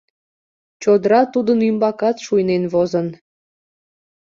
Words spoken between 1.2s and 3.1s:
тудын ӱмбакат шуйнен возын.